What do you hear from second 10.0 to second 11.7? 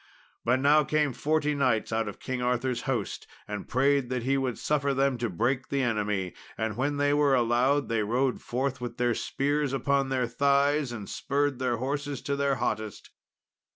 their thighs, and spurred